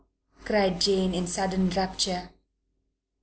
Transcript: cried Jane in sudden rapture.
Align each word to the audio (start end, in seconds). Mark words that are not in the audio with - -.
cried 0.45 0.81
Jane 0.81 1.13
in 1.13 1.27
sudden 1.27 1.69
rapture. 1.69 2.31